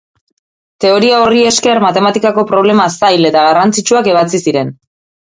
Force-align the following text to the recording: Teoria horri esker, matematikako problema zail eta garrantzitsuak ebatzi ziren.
Teoria 0.85 1.19
horri 1.25 1.43
esker, 1.51 1.77
matematikako 1.85 2.47
problema 2.55 2.91
zail 2.97 3.33
eta 3.33 3.47
garrantzitsuak 3.49 4.15
ebatzi 4.17 4.45
ziren. 4.47 4.79